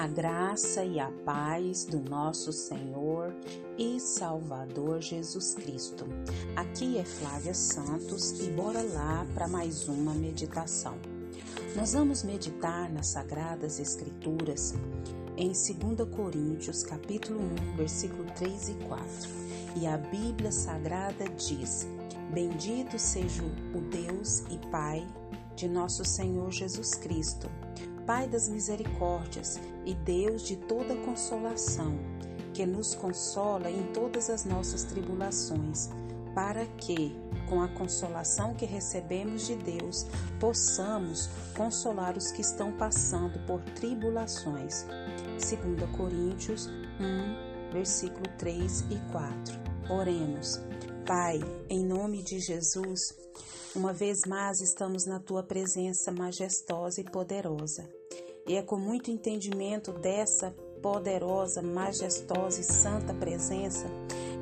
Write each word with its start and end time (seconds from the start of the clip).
A 0.00 0.06
graça 0.06 0.82
e 0.82 0.98
a 0.98 1.12
paz 1.26 1.84
do 1.84 2.00
nosso 2.00 2.54
Senhor 2.54 3.36
e 3.76 4.00
Salvador 4.00 5.02
Jesus 5.02 5.52
Cristo. 5.52 6.06
Aqui 6.56 6.96
é 6.96 7.04
Flávia 7.04 7.52
Santos 7.52 8.40
e 8.40 8.50
bora 8.50 8.80
lá 8.80 9.26
para 9.34 9.46
mais 9.46 9.88
uma 9.88 10.14
meditação. 10.14 10.94
Nós 11.76 11.92
vamos 11.92 12.22
meditar 12.22 12.90
nas 12.90 13.08
sagradas 13.08 13.78
escrituras 13.78 14.72
em 15.36 15.48
2 15.48 16.08
Coríntios, 16.16 16.82
capítulo 16.82 17.38
1, 17.74 17.76
versículo 17.76 18.24
3 18.36 18.70
e 18.70 18.74
4. 18.86 19.06
E 19.82 19.86
a 19.86 19.98
Bíblia 19.98 20.50
Sagrada 20.50 21.26
diz: 21.36 21.86
Bendito 22.32 22.98
seja 22.98 23.42
o 23.42 23.80
Deus 23.82 24.44
e 24.50 24.56
Pai 24.70 25.06
de 25.54 25.68
nosso 25.68 26.06
Senhor 26.06 26.50
Jesus 26.50 26.94
Cristo 26.94 27.50
Pai 28.10 28.26
das 28.26 28.48
misericórdias 28.48 29.60
e 29.86 29.94
Deus 29.94 30.42
de 30.42 30.56
toda 30.56 30.96
consolação, 30.96 31.96
que 32.52 32.66
nos 32.66 32.92
consola 32.92 33.70
em 33.70 33.84
todas 33.92 34.28
as 34.28 34.44
nossas 34.44 34.82
tribulações, 34.82 35.88
para 36.34 36.66
que, 36.66 37.16
com 37.48 37.62
a 37.62 37.68
consolação 37.68 38.52
que 38.52 38.66
recebemos 38.66 39.46
de 39.46 39.54
Deus, 39.54 40.08
possamos 40.40 41.28
consolar 41.56 42.18
os 42.18 42.32
que 42.32 42.40
estão 42.40 42.72
passando 42.72 43.38
por 43.46 43.62
tribulações. 43.76 44.84
2 45.38 45.88
Coríntios 45.96 46.66
1, 46.66 47.72
versículo 47.72 48.24
3 48.38 48.86
e 48.90 49.12
4. 49.12 49.60
Oremos. 49.88 50.60
Pai, 51.06 51.38
em 51.68 51.86
nome 51.86 52.24
de 52.24 52.40
Jesus, 52.40 53.14
uma 53.76 53.92
vez 53.92 54.22
mais 54.26 54.60
estamos 54.60 55.06
na 55.06 55.20
tua 55.20 55.44
presença 55.44 56.10
majestosa 56.10 57.00
e 57.00 57.04
poderosa. 57.04 57.99
E 58.50 58.56
é 58.56 58.62
com 58.62 58.76
muito 58.76 59.12
entendimento 59.12 59.92
dessa 59.92 60.52
poderosa, 60.82 61.62
majestosa 61.62 62.60
e 62.60 62.64
santa 62.64 63.14
presença 63.14 63.86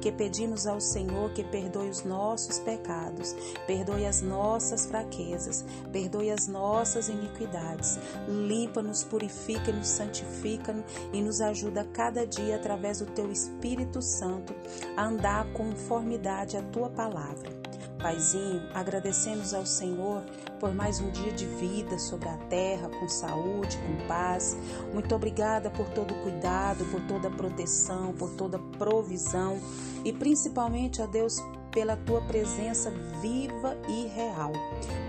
que 0.01 0.11
pedimos 0.11 0.67
ao 0.67 0.81
Senhor 0.81 1.31
que 1.35 1.45
perdoe 1.45 1.91
os 1.91 2.05
nossos 2.05 2.59
pecados, 2.59 3.37
perdoe 3.67 4.07
as 4.07 4.23
nossas 4.23 4.87
fraquezas, 4.87 5.63
perdoe 5.93 6.31
as 6.31 6.49
nossas 6.49 7.11
iniquidades, 7.11 7.99
limpa-nos, 8.27 9.05
purifica-nos, 9.05 9.89
santifica-nos 9.89 10.87
e 11.13 11.21
nos 11.21 11.43
ajuda 11.43 11.85
cada 11.93 12.27
dia 12.27 12.57
através 12.57 13.01
do 13.01 13.07
teu 13.13 13.31
Espírito 13.31 14.01
Santo 14.01 14.55
a 14.97 15.05
andar 15.05 15.53
conformidade 15.53 16.57
à 16.57 16.63
tua 16.63 16.89
palavra. 16.89 17.58
Paizinho, 17.99 18.63
agradecemos 18.75 19.53
ao 19.53 19.67
Senhor 19.67 20.23
por 20.61 20.73
mais 20.73 21.01
um 21.01 21.11
dia 21.11 21.33
de 21.33 21.47
vida 21.47 21.99
sobre 21.99 22.29
a 22.29 22.37
terra, 22.49 22.89
com 22.89 23.09
saúde, 23.09 23.77
com 23.79 24.07
paz. 24.07 24.57
Muito 24.93 25.15
obrigada 25.15 25.69
por 25.71 25.89
todo 25.91 26.13
o 26.13 26.23
cuidado, 26.23 26.85
por 26.87 27.01
toda 27.03 27.29
a 27.29 27.31
proteção, 27.31 28.13
por 28.13 28.31
toda 28.31 28.57
a 28.57 28.79
provisão 28.79 29.59
e 30.05 30.13
principalmente, 30.13 31.03
a 31.03 31.07
Deus, 31.07 31.43
pela 31.73 31.97
tua 31.97 32.21
presença 32.23 32.91
viva 33.21 33.77
e 33.89 34.07
real. 34.07 34.53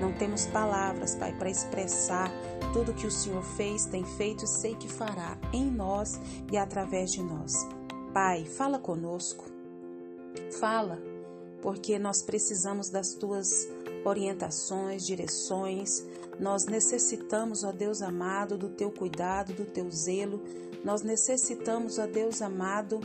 Não 0.02 0.12
temos 0.14 0.46
palavras, 0.48 1.16
Pai, 1.16 1.32
para 1.34 1.50
expressar 1.50 2.32
tudo 2.74 2.94
que 2.94 3.08
o 3.08 3.12
Senhor 3.12 3.44
fez, 3.44 3.86
tem 3.86 4.04
feito 4.04 4.46
e 4.46 4.48
sei 4.48 4.76
que 4.76 4.88
fará 4.88 5.38
em 5.54 5.70
nós 5.70 6.20
e 6.52 6.58
através 6.58 7.12
de 7.12 7.22
nós. 7.22 7.68
Pai, 8.14 8.46
fala 8.46 8.80
conosco. 8.80 9.46
Fala 10.60 11.09
porque 11.62 12.00
nós 12.00 12.22
precisamos 12.22 12.90
das 12.90 13.14
tuas 13.14 13.68
orientações, 14.06 15.06
direções. 15.06 16.06
Nós 16.40 16.66
necessitamos, 16.66 17.64
ó 17.64 17.72
Deus 17.72 18.02
amado, 18.02 18.58
do 18.58 18.70
teu 18.70 18.92
cuidado, 18.92 19.54
do 19.54 19.66
teu 19.66 19.90
zelo. 19.92 20.42
Nós 20.84 21.02
necessitamos, 21.02 21.98
ó 22.00 22.08
Deus 22.08 22.42
amado, 22.42 23.02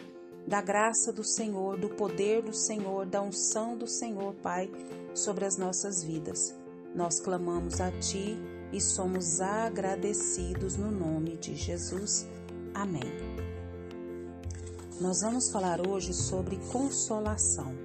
da 0.47 0.60
graça 0.60 1.12
do 1.12 1.25
Senhor, 1.25 1.78
do 1.78 1.88
poder 1.88 2.43
do 2.43 2.54
Senhor, 2.54 3.06
da 3.06 3.22
unção 3.22 3.76
do 3.76 3.87
Senhor, 3.87 4.34
Pai, 4.34 4.70
sobre 5.14 5.44
as 5.44 5.56
nossas 5.56 6.03
vidas. 6.03 6.54
Nós 6.94 7.19
clamamos 7.19 7.81
a 7.81 7.91
Ti 7.91 8.37
e 8.72 8.81
somos 8.81 9.41
agradecidos 9.41 10.76
no 10.76 10.91
nome 10.91 11.37
de 11.37 11.54
Jesus. 11.54 12.26
Amém. 12.75 13.10
Nós 15.00 15.22
vamos 15.22 15.50
falar 15.50 15.87
hoje 15.87 16.12
sobre 16.12 16.56
consolação. 16.70 17.84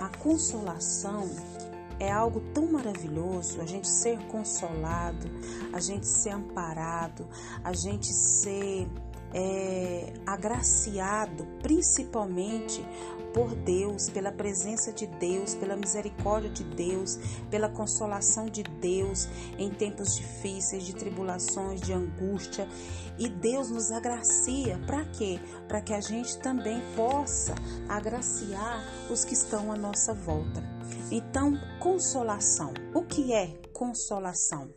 A 0.00 0.08
consolação 0.18 1.28
é 2.00 2.10
algo 2.10 2.40
tão 2.54 2.70
maravilhoso, 2.70 3.60
a 3.60 3.66
gente 3.66 3.88
ser 3.88 4.18
consolado, 4.28 5.28
a 5.72 5.80
gente 5.80 6.06
ser 6.06 6.30
amparado, 6.30 7.26
a 7.64 7.72
gente 7.72 8.12
ser 8.12 8.88
é, 9.32 10.12
agraciado, 10.26 11.46
principalmente 11.62 12.84
por 13.32 13.54
Deus, 13.54 14.08
pela 14.08 14.32
presença 14.32 14.92
de 14.92 15.06
Deus, 15.06 15.54
pela 15.54 15.76
misericórdia 15.76 16.50
de 16.50 16.64
Deus, 16.64 17.18
pela 17.50 17.68
consolação 17.68 18.46
de 18.46 18.62
Deus 18.62 19.28
em 19.58 19.70
tempos 19.70 20.16
difíceis, 20.16 20.84
de 20.84 20.94
tribulações, 20.94 21.80
de 21.80 21.92
angústia. 21.92 22.68
E 23.18 23.28
Deus 23.28 23.70
nos 23.70 23.90
agracia 23.90 24.78
para 24.86 25.04
quê? 25.04 25.40
Para 25.66 25.80
que 25.80 25.92
a 25.92 26.00
gente 26.00 26.38
também 26.38 26.80
possa 26.96 27.54
agraciar 27.88 28.82
os 29.10 29.24
que 29.24 29.34
estão 29.34 29.72
à 29.72 29.76
nossa 29.76 30.14
volta. 30.14 30.62
Então, 31.10 31.52
consolação. 31.80 32.72
O 32.94 33.02
que 33.02 33.32
é 33.32 33.60
consolação? 33.72 34.72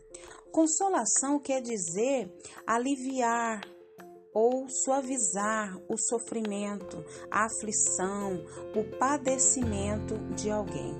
Consolação 0.50 1.38
quer 1.38 1.62
dizer 1.62 2.30
aliviar, 2.66 3.60
ou 4.32 4.68
suavizar 4.68 5.78
o 5.88 5.96
sofrimento, 5.96 7.04
a 7.30 7.46
aflição, 7.46 8.44
o 8.74 8.84
padecimento 8.98 10.18
de 10.34 10.50
alguém. 10.50 10.98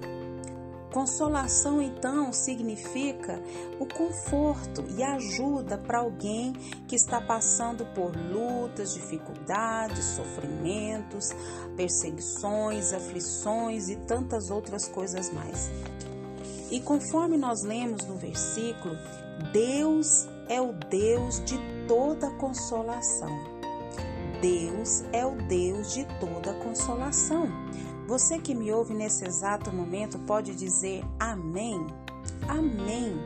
Consolação, 0.92 1.80
então, 1.80 2.34
significa 2.34 3.42
o 3.80 3.86
conforto 3.86 4.84
e 4.94 5.02
ajuda 5.02 5.78
para 5.78 6.00
alguém 6.00 6.52
que 6.86 6.94
está 6.94 7.18
passando 7.18 7.86
por 7.94 8.14
lutas, 8.14 8.92
dificuldades, 8.92 10.04
sofrimentos, 10.04 11.30
perseguições, 11.78 12.92
aflições 12.92 13.88
e 13.88 13.96
tantas 13.96 14.50
outras 14.50 14.86
coisas 14.86 15.30
mais. 15.30 15.70
E 16.72 16.80
conforme 16.80 17.36
nós 17.36 17.62
lemos 17.62 18.06
no 18.06 18.16
versículo, 18.16 18.96
Deus 19.52 20.26
é 20.48 20.58
o 20.58 20.72
Deus 20.72 21.44
de 21.44 21.58
toda 21.86 22.30
consolação. 22.30 23.28
Deus 24.40 25.04
é 25.12 25.26
o 25.26 25.32
Deus 25.32 25.92
de 25.92 26.06
toda 26.18 26.54
consolação. 26.64 27.46
Você 28.08 28.38
que 28.38 28.54
me 28.54 28.72
ouve 28.72 28.94
nesse 28.94 29.22
exato 29.22 29.70
momento 29.70 30.18
pode 30.20 30.54
dizer 30.54 31.04
amém. 31.20 31.86
Amém. 32.48 33.18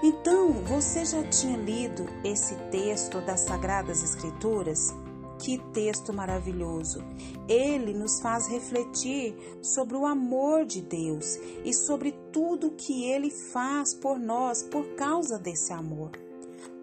Então, 0.00 0.52
você 0.52 1.04
já 1.04 1.24
tinha 1.24 1.56
lido 1.56 2.06
esse 2.22 2.54
texto 2.70 3.20
das 3.22 3.40
Sagradas 3.40 4.04
Escrituras? 4.04 4.94
Que 5.44 5.58
texto 5.74 6.10
maravilhoso! 6.10 7.04
Ele 7.46 7.92
nos 7.92 8.18
faz 8.18 8.48
refletir 8.48 9.36
sobre 9.60 9.94
o 9.94 10.06
amor 10.06 10.64
de 10.64 10.80
Deus 10.80 11.38
e 11.62 11.74
sobre 11.74 12.12
tudo 12.32 12.70
que 12.70 13.04
ele 13.04 13.28
faz 13.28 13.92
por 13.92 14.18
nós 14.18 14.62
por 14.62 14.94
causa 14.94 15.38
desse 15.38 15.70
amor. 15.70 16.12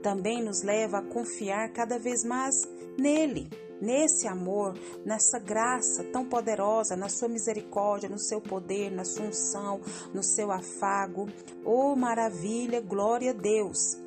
Também 0.03 0.43
nos 0.43 0.61
leva 0.61 0.99
a 0.99 1.01
confiar 1.01 1.73
cada 1.73 1.97
vez 1.97 2.23
mais 2.23 2.53
nele, 2.99 3.49
nesse 3.81 4.27
amor, 4.27 4.77
nessa 5.03 5.39
graça 5.39 6.03
tão 6.03 6.23
poderosa, 6.23 6.95
na 6.95 7.09
sua 7.09 7.29
misericórdia, 7.29 8.09
no 8.09 8.19
seu 8.19 8.39
poder, 8.39 8.91
na 8.91 9.03
sua 9.03 9.25
unção, 9.25 9.81
no 10.13 10.21
seu 10.21 10.51
afago. 10.51 11.27
Oh, 11.65 11.95
maravilha, 11.95 12.79
glória 12.79 13.31
a 13.31 13.33
Deus! 13.33 13.97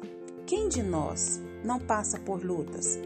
Quem 0.47 0.69
de 0.69 0.81
nós 0.81 1.41
não 1.65 1.81
passa 1.81 2.21
por 2.21 2.45
lutas? 2.45 2.97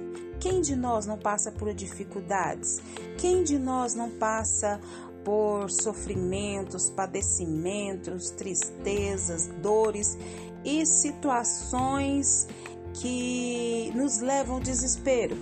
Quem 0.41 0.61
de 0.61 0.77
nós 0.77 1.05
não 1.05 1.19
passa 1.19 1.51
por 1.51 1.73
dificuldades? 1.75 2.81
Quem 3.19 3.43
de 3.43 3.59
nós 3.59 3.95
não 3.95 4.11
passa 4.11 4.81
por 5.25 5.69
sofrimentos, 5.69 6.91
padecimentos, 6.91 8.31
tristezas, 8.31 9.49
dores 9.61 10.17
e 10.65 10.87
situações 10.87 12.47
que 12.95 13.93
nos 13.97 14.21
levam 14.21 14.57
ao 14.57 14.61
desespero? 14.61 15.37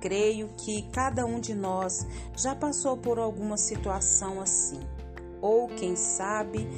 Creio 0.00 0.48
que 0.58 0.82
cada 0.92 1.24
um 1.24 1.40
de 1.40 1.54
nós 1.54 2.06
já 2.36 2.54
passou 2.54 2.96
por 2.96 3.18
alguma 3.18 3.56
situação 3.56 4.40
assim. 4.40 4.80
Ou 5.40 5.66
quem 5.66 5.96
sabe, 5.96 6.68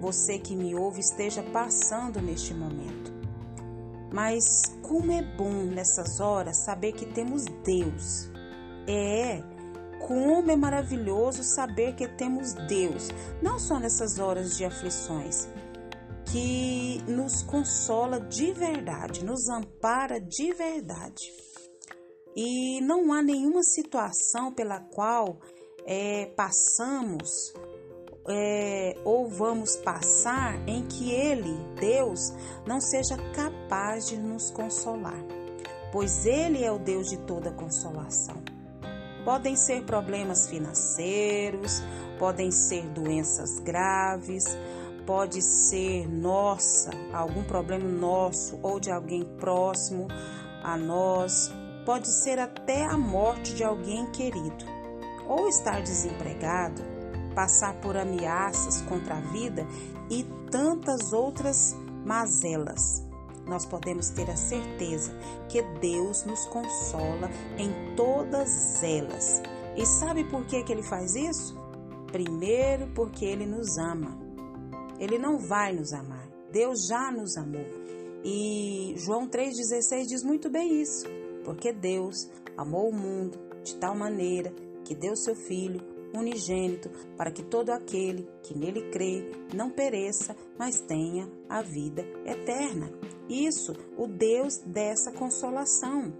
você 0.00 0.38
que 0.38 0.56
me 0.56 0.74
ouve 0.74 1.00
esteja 1.00 1.42
passando 1.42 2.20
neste 2.20 2.52
momento. 2.52 3.15
Mas 4.12 4.62
como 4.82 5.10
é 5.12 5.22
bom 5.22 5.64
nessas 5.64 6.20
horas 6.20 6.64
saber 6.64 6.92
que 6.92 7.06
temos 7.06 7.44
Deus. 7.64 8.30
É, 8.86 9.42
como 10.06 10.50
é 10.50 10.56
maravilhoso 10.56 11.42
saber 11.42 11.94
que 11.94 12.06
temos 12.06 12.52
Deus, 12.68 13.08
não 13.42 13.58
só 13.58 13.80
nessas 13.80 14.18
horas 14.18 14.56
de 14.56 14.64
aflições, 14.64 15.48
que 16.30 17.02
nos 17.08 17.42
consola 17.42 18.20
de 18.20 18.52
verdade, 18.52 19.24
nos 19.24 19.48
ampara 19.48 20.20
de 20.20 20.52
verdade. 20.52 21.32
E 22.36 22.80
não 22.82 23.12
há 23.12 23.22
nenhuma 23.22 23.62
situação 23.62 24.52
pela 24.52 24.80
qual 24.80 25.40
é, 25.86 26.26
passamos 26.36 27.30
é, 28.28 28.96
ou 29.04 29.28
vamos 29.28 29.76
passar 29.76 30.56
em 30.66 30.82
que 30.86 31.10
Ele, 31.10 31.56
Deus, 31.78 32.32
não 32.66 32.80
seja 32.80 33.16
capaz 33.34 34.08
de 34.08 34.16
nos 34.16 34.50
consolar, 34.50 35.22
pois 35.92 36.26
Ele 36.26 36.64
é 36.64 36.72
o 36.72 36.78
Deus 36.78 37.08
de 37.08 37.18
toda 37.18 37.50
consolação. 37.52 38.36
Podem 39.24 39.56
ser 39.56 39.84
problemas 39.84 40.48
financeiros, 40.48 41.82
podem 42.18 42.50
ser 42.50 42.82
doenças 42.90 43.58
graves, 43.58 44.44
pode 45.04 45.40
ser 45.42 46.08
nossa, 46.08 46.90
algum 47.12 47.44
problema 47.44 47.88
nosso 47.88 48.58
ou 48.62 48.80
de 48.80 48.90
alguém 48.90 49.24
próximo 49.38 50.08
a 50.62 50.76
nós, 50.76 51.52
pode 51.84 52.08
ser 52.08 52.38
até 52.40 52.84
a 52.84 52.98
morte 52.98 53.54
de 53.54 53.62
alguém 53.62 54.10
querido, 54.10 54.64
ou 55.28 55.48
estar 55.48 55.80
desempregado, 55.80 56.95
passar 57.36 57.74
por 57.74 57.96
ameaças 57.96 58.80
contra 58.80 59.18
a 59.18 59.20
vida 59.20 59.64
e 60.10 60.24
tantas 60.50 61.12
outras 61.12 61.76
mazelas 62.04 63.06
nós 63.46 63.64
podemos 63.64 64.10
ter 64.10 64.28
a 64.28 64.36
certeza 64.36 65.12
que 65.48 65.62
Deus 65.80 66.24
nos 66.24 66.44
consola 66.46 67.30
em 67.56 67.94
todas 67.94 68.82
elas. 68.82 69.40
E 69.76 69.86
sabe 69.86 70.24
por 70.24 70.44
que, 70.46 70.64
que 70.64 70.72
ele 70.72 70.82
faz 70.82 71.14
isso? 71.14 71.56
Primeiro, 72.10 72.88
porque 72.88 73.24
ele 73.24 73.46
nos 73.46 73.78
ama. 73.78 74.18
Ele 74.98 75.16
não 75.16 75.38
vai 75.38 75.72
nos 75.72 75.92
amar. 75.92 76.26
Deus 76.50 76.86
já 76.86 77.12
nos 77.12 77.36
amou. 77.36 77.66
E 78.24 78.94
João 78.96 79.28
3,16 79.28 80.06
diz 80.06 80.24
muito 80.24 80.50
bem 80.50 80.80
isso. 80.82 81.06
Porque 81.44 81.72
Deus 81.72 82.28
amou 82.56 82.88
o 82.88 82.94
mundo 82.94 83.38
de 83.62 83.76
tal 83.76 83.94
maneira 83.94 84.52
que 84.84 84.94
deu 84.94 85.14
seu 85.14 85.36
Filho 85.36 85.95
unigênito, 86.18 86.90
para 87.16 87.30
que 87.30 87.42
todo 87.42 87.70
aquele 87.70 88.28
que 88.42 88.56
nele 88.56 88.90
crê 88.90 89.30
não 89.54 89.70
pereça, 89.70 90.36
mas 90.58 90.80
tenha 90.80 91.28
a 91.48 91.62
vida 91.62 92.02
eterna. 92.24 92.90
Isso, 93.28 93.72
o 93.98 94.06
Deus 94.06 94.58
dessa 94.58 95.10
consolação. 95.10 96.12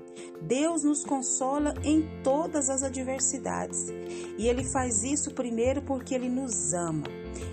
Deus 0.42 0.82
nos 0.82 1.04
consola 1.04 1.74
em 1.84 2.02
todas 2.22 2.68
as 2.68 2.82
adversidades. 2.82 3.88
E 4.36 4.48
ele 4.48 4.64
faz 4.64 5.04
isso 5.04 5.32
primeiro 5.32 5.82
porque 5.82 6.14
ele 6.14 6.28
nos 6.28 6.72
ama. 6.72 7.06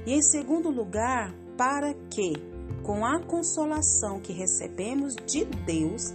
E 0.05 0.13
em 0.13 0.21
segundo 0.21 0.69
lugar, 0.69 1.33
para 1.55 1.93
que, 2.09 2.33
com 2.83 3.05
a 3.05 3.19
consolação 3.19 4.19
que 4.19 4.33
recebemos 4.33 5.15
de 5.15 5.45
Deus, 5.45 6.13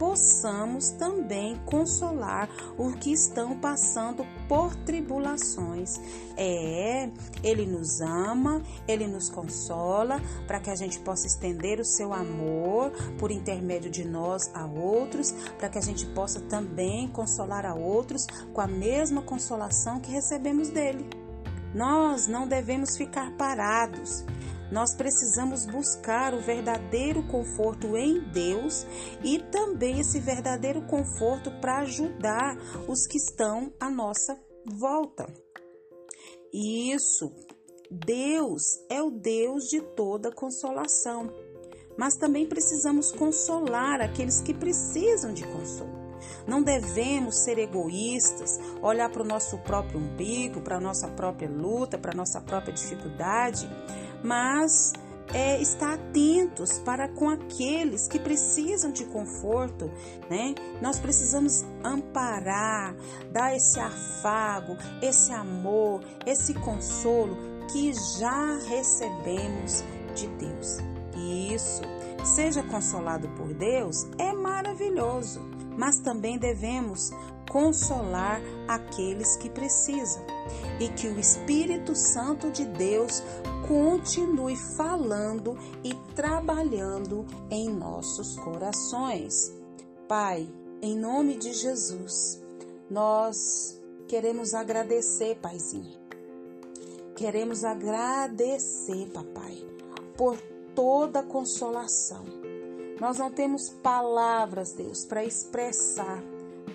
possamos 0.00 0.92
também 0.92 1.60
consolar 1.66 2.48
os 2.78 2.94
que 2.94 3.12
estão 3.12 3.60
passando 3.60 4.26
por 4.48 4.74
tribulações. 4.74 6.00
É, 6.38 7.10
Ele 7.44 7.66
nos 7.66 8.00
ama, 8.00 8.62
Ele 8.88 9.06
nos 9.06 9.28
consola 9.28 10.18
para 10.46 10.58
que 10.58 10.70
a 10.70 10.74
gente 10.74 10.98
possa 11.00 11.26
estender 11.26 11.78
o 11.78 11.84
seu 11.84 12.14
amor 12.14 12.90
por 13.18 13.30
intermédio 13.30 13.90
de 13.90 14.06
nós 14.06 14.50
a 14.54 14.64
outros, 14.64 15.32
para 15.58 15.68
que 15.68 15.76
a 15.76 15.82
gente 15.82 16.06
possa 16.06 16.40
também 16.40 17.06
consolar 17.08 17.66
a 17.66 17.74
outros 17.74 18.26
com 18.54 18.62
a 18.62 18.66
mesma 18.66 19.20
consolação 19.20 20.00
que 20.00 20.10
recebemos 20.10 20.70
dele. 20.70 21.10
Nós 21.74 22.26
não 22.26 22.48
devemos 22.48 22.96
ficar 22.96 23.32
parados. 23.32 24.24
Nós 24.70 24.94
precisamos 24.94 25.66
buscar 25.66 26.32
o 26.32 26.40
verdadeiro 26.40 27.22
conforto 27.24 27.96
em 27.96 28.20
Deus 28.30 28.86
e 29.22 29.38
também 29.38 29.98
esse 30.00 30.20
verdadeiro 30.20 30.82
conforto 30.82 31.50
para 31.60 31.80
ajudar 31.80 32.56
os 32.88 33.06
que 33.06 33.16
estão 33.16 33.72
à 33.80 33.90
nossa 33.90 34.38
volta. 34.78 35.26
Isso, 36.52 37.32
Deus 37.90 38.62
é 38.88 39.02
o 39.02 39.10
Deus 39.10 39.64
de 39.64 39.80
toda 39.80 40.32
consolação, 40.32 41.32
mas 41.98 42.14
também 42.14 42.46
precisamos 42.46 43.10
consolar 43.10 44.00
aqueles 44.00 44.40
que 44.40 44.54
precisam 44.54 45.32
de 45.32 45.44
consolo. 45.46 46.00
Não 46.46 46.62
devemos 46.62 47.44
ser 47.44 47.58
egoístas, 47.58 48.58
olhar 48.82 49.10
para 49.10 49.22
o 49.22 49.26
nosso 49.26 49.58
próprio 49.58 49.98
umbigo, 49.98 50.60
para 50.60 50.76
a 50.76 50.80
nossa 50.80 51.08
própria 51.08 51.48
luta, 51.48 51.98
para 51.98 52.12
a 52.12 52.16
nossa 52.16 52.40
própria 52.40 52.72
dificuldade, 52.72 53.68
mas 54.22 54.92
é, 55.32 55.60
estar 55.60 55.94
atentos 55.94 56.78
para 56.78 57.08
com 57.08 57.28
aqueles 57.28 58.08
que 58.08 58.18
precisam 58.18 58.90
de 58.90 59.04
conforto, 59.04 59.90
né? 60.28 60.54
Nós 60.80 60.98
precisamos 60.98 61.64
amparar, 61.84 62.94
dar 63.30 63.54
esse 63.54 63.78
afago, 63.78 64.76
esse 65.00 65.32
amor, 65.32 66.02
esse 66.26 66.54
consolo 66.54 67.36
que 67.72 67.92
já 68.18 68.58
recebemos 68.68 69.84
de 70.14 70.26
Deus. 70.26 70.78
E 71.16 71.54
isso, 71.54 71.82
seja 72.24 72.62
consolado 72.62 73.28
por 73.30 73.54
Deus, 73.54 74.06
é 74.18 74.32
maravilhoso, 74.32 75.40
mas 75.76 75.98
também 75.98 76.38
devemos 76.38 77.12
consolar 77.50 78.40
aqueles 78.66 79.36
que 79.36 79.50
precisam 79.50 80.24
e 80.78 80.88
que 80.88 81.08
o 81.08 81.18
Espírito 81.18 81.94
Santo 81.94 82.50
de 82.50 82.64
Deus 82.64 83.22
continue 83.66 84.56
falando 84.56 85.58
e 85.84 85.92
trabalhando 86.14 87.26
em 87.50 87.68
nossos 87.68 88.36
corações. 88.36 89.52
Pai, 90.08 90.48
em 90.80 90.96
nome 90.96 91.36
de 91.36 91.52
Jesus, 91.52 92.40
nós 92.88 93.78
queremos 94.06 94.54
agradecer, 94.54 95.36
Paizinho. 95.36 95.98
Queremos 97.16 97.64
agradecer, 97.64 99.10
Papai, 99.12 99.58
por 100.16 100.40
toda 100.74 101.22
consolação. 101.22 102.24
Nós 103.00 103.18
não 103.18 103.30
temos 103.30 103.68
palavras, 103.68 104.72
Deus, 104.72 105.04
para 105.04 105.24
expressar 105.24 106.22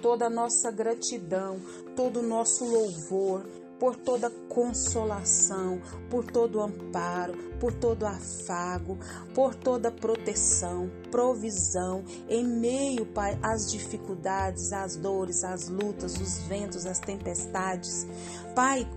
toda 0.02 0.28
a 0.28 0.30
nossa 0.30 0.72
gratidão, 0.72 1.60
todo 1.96 2.20
o 2.20 2.28
nosso 2.28 2.66
louvor, 2.66 3.46
por 3.80 3.96
toda 3.96 4.30
consolação, 4.30 5.82
por 6.10 6.26
todo 6.26 6.62
amparo, 6.62 7.34
por 7.60 7.74
todo 7.74 8.06
afago, 8.06 8.98
por 9.34 9.54
toda 9.54 9.92
proteção, 9.92 10.90
provisão 11.12 12.04
em 12.30 12.45
meio, 12.45 13.06
Pai, 13.06 13.38
às 13.42 13.71
dificuldades, 13.71 14.71
às 14.71 14.95
dores, 14.95 15.44
às 15.44 15.68
lutas, 15.68 16.19
os 16.19 16.40
ventos, 16.48 16.86
as 16.86 17.00
tempestades. 17.00 18.07
Pai, 18.56 18.88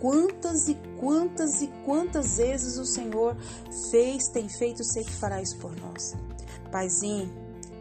quantas 0.00 0.68
e 0.68 0.76
quantas 0.98 1.62
e 1.62 1.68
quantas 1.84 2.36
vezes 2.36 2.78
o 2.78 2.84
Senhor 2.84 3.36
fez, 3.90 4.28
tem 4.28 4.48
feito, 4.48 4.84
sei 4.84 5.04
que 5.04 5.12
fará 5.12 5.40
isso 5.40 5.58
por 5.58 5.74
nós. 5.76 6.14
Paizinho, 6.70 7.39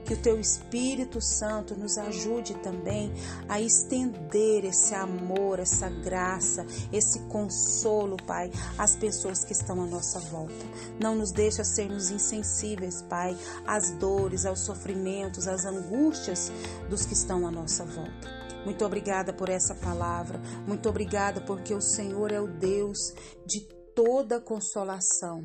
que 0.10 0.16
o 0.16 0.18
teu 0.18 0.40
Espírito 0.40 1.22
Santo 1.22 1.76
nos 1.76 1.96
ajude 2.00 2.56
também 2.56 3.14
a 3.48 3.62
estender 3.62 4.66
esse 4.66 4.96
amor, 4.96 5.60
essa 5.60 5.88
graça, 5.88 6.66
esse 6.92 7.20
consolo, 7.28 8.18
Pai, 8.26 8.50
às 8.76 8.96
pessoas 8.96 9.46
que 9.46 9.52
estão 9.52 9.80
à 9.84 9.86
nossa 9.86 10.20
volta. 10.20 10.66
Não 11.00 11.14
nos 11.14 11.32
deixa 11.32 11.64
sermos 11.64 12.10
insensíveis, 12.10 13.04
Pai, 13.04 13.38
às 13.68 13.92
dores, 14.00 14.48
aos 14.48 14.62
sofrimentos, 14.62 15.48
às 15.48 15.64
angústias 15.64 16.52
dos 16.90 17.06
que 17.06 17.14
estão 17.14 17.46
à 17.46 17.52
nossa 17.52 17.86
volta. 17.86 18.28
Muito 18.66 18.84
obrigada 18.84 19.32
por 19.32 19.48
essa 19.48 19.76
palavra. 19.76 20.42
Muito 20.66 20.90
obrigada 20.90 21.40
porque 21.42 21.72
o 21.72 21.82
Senhor 21.82 22.32
é 22.32 22.42
o 22.42 22.48
Deus 22.48 23.14
de 23.46 23.62
toda 23.94 24.42
consolação 24.42 25.44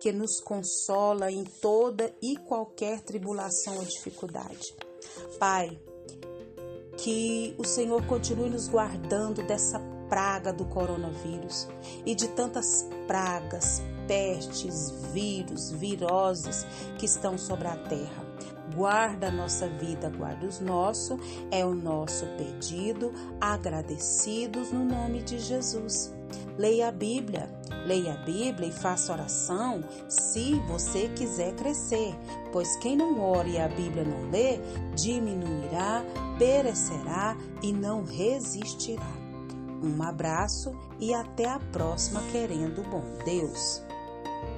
que 0.00 0.12
nos 0.12 0.40
consola 0.40 1.30
em 1.30 1.44
toda 1.44 2.14
e 2.22 2.36
qualquer 2.36 3.00
tribulação 3.00 3.76
ou 3.76 3.84
dificuldade. 3.84 4.74
Pai, 5.38 5.78
que 6.96 7.54
o 7.58 7.64
Senhor 7.64 8.04
continue 8.06 8.50
nos 8.50 8.68
guardando 8.68 9.42
dessa 9.42 9.78
praga 10.08 10.52
do 10.52 10.64
coronavírus 10.64 11.68
e 12.04 12.14
de 12.14 12.28
tantas 12.28 12.86
pragas, 13.06 13.82
pestes, 14.06 14.90
vírus, 15.12 15.72
viroses 15.72 16.64
que 16.98 17.06
estão 17.06 17.36
sobre 17.36 17.68
a 17.68 17.76
terra. 17.76 18.24
Guarda 18.74 19.28
a 19.28 19.32
nossa 19.32 19.68
vida, 19.68 20.10
guarda 20.10 20.46
os 20.46 20.60
nossos, 20.60 21.18
é 21.50 21.64
o 21.64 21.74
nosso 21.74 22.26
pedido, 22.36 23.12
agradecidos 23.40 24.70
no 24.70 24.84
nome 24.84 25.22
de 25.22 25.38
Jesus. 25.38 26.12
Leia 26.58 26.88
a 26.88 26.92
Bíblia, 26.92 27.48
leia 27.86 28.14
a 28.14 28.16
Bíblia 28.24 28.68
e 28.68 28.72
faça 28.72 29.12
oração 29.12 29.84
se 30.08 30.54
você 30.68 31.08
quiser 31.08 31.54
crescer, 31.54 32.14
pois 32.52 32.76
quem 32.76 32.96
não 32.96 33.20
ore 33.20 33.52
e 33.52 33.58
a 33.58 33.68
Bíblia 33.68 34.04
não 34.04 34.30
lê, 34.30 34.58
diminuirá, 34.94 36.02
perecerá 36.38 37.36
e 37.62 37.72
não 37.72 38.04
resistirá. 38.04 39.12
Um 39.82 40.02
abraço 40.02 40.72
e 40.98 41.12
até 41.12 41.48
a 41.48 41.58
próxima, 41.58 42.22
querendo 42.32 42.82
bom 42.90 43.04
Deus. 43.24 43.82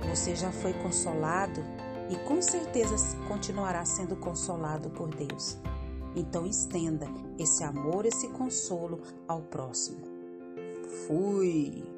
Você 0.09 0.35
já 0.37 0.53
foi 0.53 0.73
consolado 0.75 1.61
e 2.09 2.17
com 2.27 2.41
certeza 2.41 2.97
continuará 3.27 3.85
sendo 3.85 4.17
consolado 4.17 4.89
por 4.91 5.09
Deus. 5.15 5.59
Então 6.15 6.47
estenda 6.47 7.07
esse 7.39 7.63
amor, 7.63 8.07
esse 8.07 8.29
consolo 8.29 9.01
ao 9.27 9.43
próximo. 9.43 10.18
Fui! 10.89 11.98